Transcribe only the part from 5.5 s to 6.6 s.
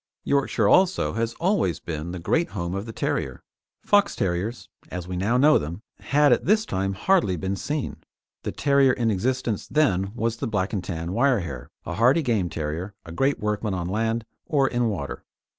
them, had at